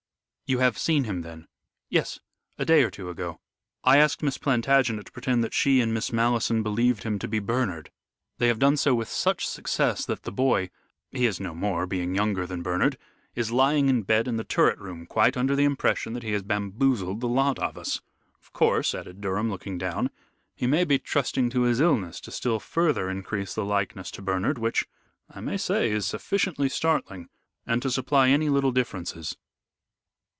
"You 0.47 0.59
have 0.59 0.77
seen 0.77 1.05
him 1.05 1.21
then?" 1.21 1.47
"Yes. 1.89 2.19
A 2.59 2.65
day 2.65 2.83
or 2.83 2.91
two 2.91 3.09
ago. 3.09 3.39
I 3.85 3.95
asked 3.99 4.21
Miss 4.21 4.37
Plantagenet 4.37 5.05
to 5.05 5.11
pretend 5.13 5.45
that 5.45 5.53
she 5.53 5.79
and 5.79 5.93
Miss 5.93 6.11
Malleson 6.11 6.61
believed 6.61 7.03
him 7.03 7.17
to 7.19 7.27
be 7.29 7.39
Bernard. 7.39 7.89
They 8.37 8.49
have 8.49 8.59
done 8.59 8.75
so 8.75 8.93
with 8.93 9.07
such 9.07 9.47
success 9.47 10.05
that 10.05 10.23
the 10.23 10.31
boy 10.33 10.69
he 11.09 11.25
is 11.25 11.39
no 11.39 11.55
more, 11.55 11.87
being 11.87 12.15
younger 12.15 12.45
than 12.45 12.61
Bernard 12.61 12.97
is 13.33 13.49
lying 13.53 13.87
in 13.87 14.01
bed 14.03 14.27
in 14.27 14.35
the 14.35 14.43
turret 14.43 14.77
room 14.77 15.05
quite 15.05 15.37
under 15.37 15.55
the 15.55 15.63
impression 15.63 16.11
that 16.15 16.23
he 16.23 16.33
has 16.33 16.43
bamboozled 16.43 17.21
the 17.21 17.29
lot 17.29 17.57
of 17.59 17.77
us. 17.77 18.01
Of 18.41 18.51
course," 18.51 18.93
added 18.93 19.21
Durham, 19.21 19.49
looking 19.49 19.77
down, 19.77 20.09
"he 20.53 20.67
may 20.67 20.83
be 20.83 20.99
trusting 20.99 21.49
to 21.51 21.61
his 21.61 21.79
illness 21.79 22.19
to 22.19 22.29
still 22.29 22.59
further 22.59 23.09
increase 23.09 23.55
the 23.55 23.63
likeness 23.63 24.11
to 24.11 24.21
Bernard, 24.21 24.57
which, 24.57 24.85
I 25.29 25.39
may 25.39 25.55
say, 25.55 25.89
is 25.91 26.05
sufficiently 26.05 26.67
startling, 26.67 27.29
and 27.65 27.81
to 27.83 27.89
supply 27.89 28.27
any 28.27 28.49
little 28.49 28.73
differences." 28.73 29.37